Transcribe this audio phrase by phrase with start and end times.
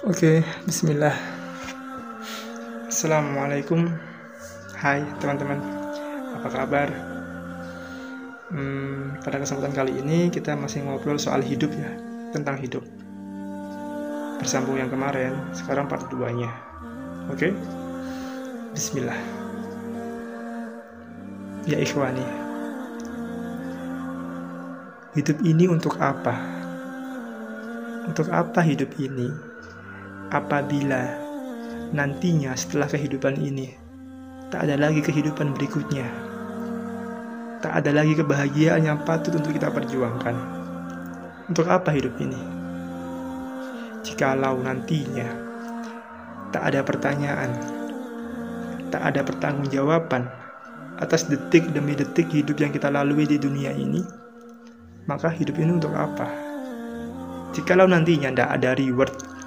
[0.00, 1.12] Oke, bismillah.
[2.88, 3.84] Assalamualaikum.
[4.72, 5.60] Hai teman-teman,
[6.40, 6.88] apa kabar?
[8.48, 11.92] Hmm, pada kesempatan kali ini kita masih ngobrol soal hidup ya,
[12.32, 12.80] tentang hidup.
[14.40, 16.48] Bersambung yang kemarin, sekarang part 2-nya.
[17.28, 17.52] Oke?
[18.72, 19.20] Bismillah.
[21.68, 22.24] Ya ikhwani.
[25.12, 26.40] Hidup ini untuk apa?
[28.08, 29.49] Untuk apa hidup ini?
[30.30, 31.10] Apabila
[31.90, 33.74] nantinya setelah kehidupan ini
[34.50, 36.06] tak ada lagi kehidupan berikutnya.
[37.60, 40.32] Tak ada lagi kebahagiaan yang patut untuk kita perjuangkan.
[41.50, 42.40] Untuk apa hidup ini?
[44.06, 45.28] Jikalau nantinya
[46.50, 47.50] tak ada pertanyaan,
[48.90, 50.26] tak ada pertanggungjawaban
[50.98, 54.02] atas detik demi detik hidup yang kita lalui di dunia ini,
[55.06, 56.26] maka hidup ini untuk apa?
[57.54, 59.39] Jikalau nantinya tidak ada reward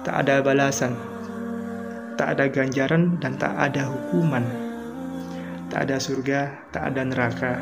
[0.00, 0.96] tak ada balasan,
[2.16, 4.44] tak ada ganjaran, dan tak ada hukuman,
[5.68, 7.60] tak ada surga, tak ada neraka,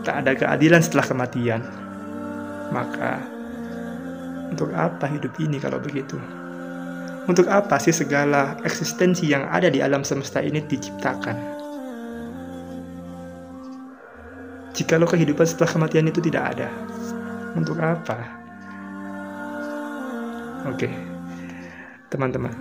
[0.00, 1.60] tak ada keadilan setelah kematian.
[2.72, 3.20] Maka,
[4.48, 6.16] untuk apa hidup ini kalau begitu?
[7.28, 11.36] Untuk apa sih segala eksistensi yang ada di alam semesta ini diciptakan?
[14.72, 16.72] Jikalau kehidupan setelah kematian itu tidak ada,
[17.52, 18.39] untuk apa?
[20.68, 20.92] Oke,
[22.12, 22.52] teman-teman,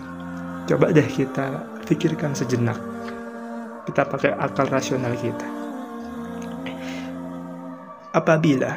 [0.63, 2.79] coba deh kita pikirkan sejenak.
[3.83, 5.47] Kita pakai akal rasional kita.
[8.15, 8.71] Apabila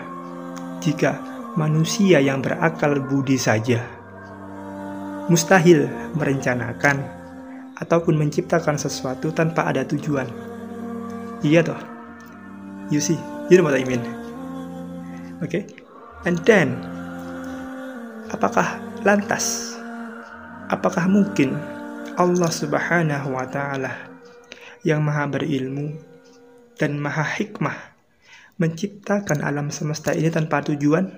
[0.83, 1.23] jika
[1.55, 4.03] manusia yang berakal budi saja
[5.31, 5.87] mustahil
[6.19, 6.99] merencanakan
[7.79, 10.27] ataupun menciptakan sesuatu tanpa ada tujuan.
[11.47, 11.81] Iya toh?
[12.91, 14.03] You see, you know what I mean.
[15.39, 15.47] Oke?
[15.47, 15.63] Okay?
[16.27, 16.79] And then
[18.31, 19.75] apakah Lantas,
[20.71, 21.59] apakah mungkin
[22.15, 23.91] Allah Subhanahu wa Ta'ala
[24.87, 25.99] yang Maha Berilmu
[26.79, 27.99] dan Maha Hikmah
[28.63, 31.11] menciptakan alam semesta ini tanpa tujuan?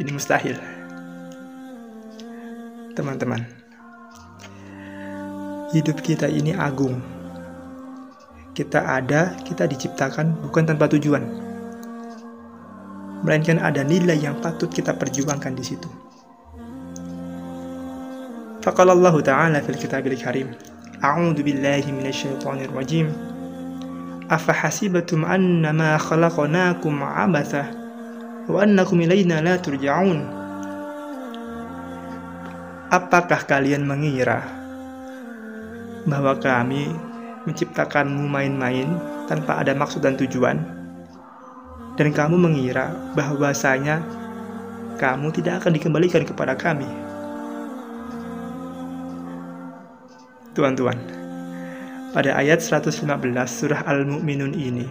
[0.00, 0.56] Ini mustahil,
[2.96, 3.44] teman-teman.
[5.76, 6.96] Hidup kita ini agung.
[8.56, 11.47] Kita ada, kita diciptakan bukan tanpa tujuan
[13.26, 15.88] melainkan ada nilai yang patut kita perjuangkan di situ.
[18.68, 20.52] Faqala Allah Ta'ala fil kitabil karim
[21.00, 23.08] A'udhu billahi minasyaitonir rajim
[24.28, 27.70] Afahasibatum annama khalaqnakum abatha
[28.44, 30.20] wa annakum ilayna la turja'un
[32.92, 34.44] Apakah kalian mengira
[36.04, 36.92] bahwa kami
[37.48, 38.88] menciptakanmu main-main
[39.32, 40.77] tanpa ada maksud dan tujuan?
[41.98, 43.98] Dan kamu mengira bahwasanya
[45.02, 46.86] kamu tidak akan dikembalikan kepada kami.
[50.54, 50.98] Tuan-tuan,
[52.14, 53.02] pada ayat 115
[53.46, 54.86] surah Al-Mu'minun ini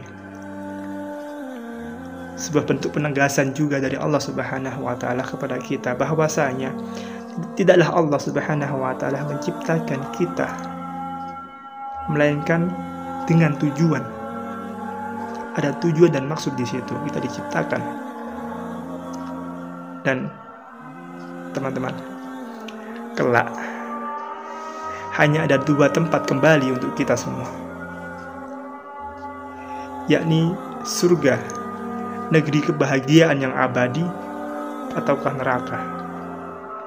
[2.38, 6.70] sebuah bentuk penegasan juga dari Allah Subhanahu wa taala kepada kita bahwasanya
[7.58, 10.46] tidaklah Allah Subhanahu wa taala menciptakan kita
[12.14, 12.70] melainkan
[13.26, 14.17] dengan tujuan
[15.58, 16.94] ada tujuan dan maksud di situ.
[17.10, 17.82] Kita diciptakan.
[20.06, 20.30] Dan
[21.52, 21.92] teman-teman
[23.18, 23.50] kelak
[25.18, 27.50] hanya ada dua tempat kembali untuk kita semua.
[30.06, 30.54] Yakni
[30.86, 31.42] surga
[32.30, 34.06] negeri kebahagiaan yang abadi
[34.94, 35.80] ataukah neraka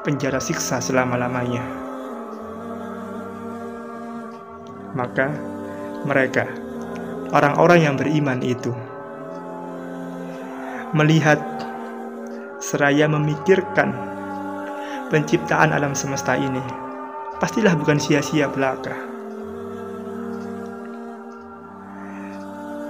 [0.06, 1.66] penjara siksa selama-lamanya.
[4.94, 5.28] Maka
[6.06, 6.69] mereka
[7.30, 8.74] orang-orang yang beriman itu.
[10.90, 11.38] Melihat
[12.58, 13.94] seraya memikirkan
[15.08, 16.62] penciptaan alam semesta ini
[17.38, 18.94] pastilah bukan sia-sia belaka.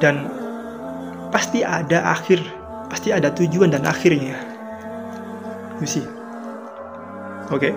[0.01, 0.33] Dan
[1.29, 2.41] pasti ada akhir
[2.89, 4.37] pasti ada tujuan dan akhirnya.
[5.81, 6.05] You oke?
[7.57, 7.73] Okay?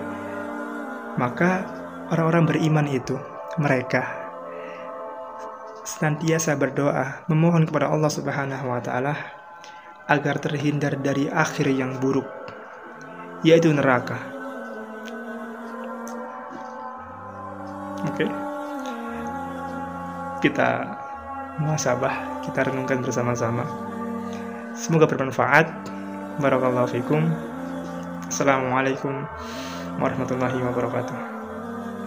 [1.14, 1.62] maka
[2.10, 3.14] orang-orang beriman itu
[3.62, 4.23] mereka
[5.84, 9.14] senantiasa berdoa memohon kepada Allah Subhanahu wa taala
[10.08, 12.26] agar terhindar dari akhir yang buruk
[13.44, 14.16] yaitu neraka.
[18.08, 18.24] Oke.
[18.24, 18.30] Okay.
[20.44, 20.68] Kita
[21.60, 23.64] muhasabah, kita renungkan bersama-sama.
[24.76, 25.68] Semoga bermanfaat.
[26.40, 27.22] Barakallahu fikum.
[28.28, 29.24] Assalamualaikum
[30.00, 31.16] warahmatullahi wabarakatuh.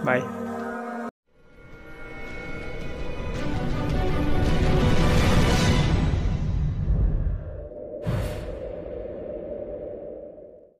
[0.06, 0.37] Bye.